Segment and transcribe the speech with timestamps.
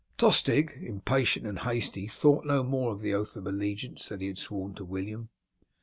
[0.17, 4.39] Tostig, impatient and hasty, thought no more of the oath of allegiance that he had
[4.39, 5.29] sworn to William.